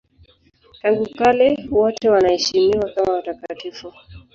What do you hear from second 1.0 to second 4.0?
kale wote wanaheshimiwa kama watakatifu.